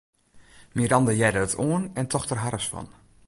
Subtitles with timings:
[0.79, 2.87] Miranda hearde it oan en tocht der harres fan.